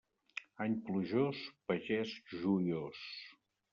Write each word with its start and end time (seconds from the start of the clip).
Any 0.63 0.77
plujós, 0.87 1.43
pagès 1.67 2.17
joiós. 2.41 3.07